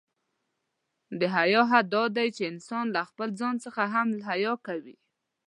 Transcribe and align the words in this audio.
د 1.19 1.21
حیا 1.35 1.61
حد 1.71 1.85
دا 1.95 2.03
دی، 2.15 2.27
چې 2.35 2.43
انسان 2.51 2.85
له 2.95 3.01
خپله 3.09 3.33
ځان 3.39 3.55
څخه 3.65 3.81
هم 3.93 4.07
حیا 4.29 4.51
وکړي. 4.55 4.95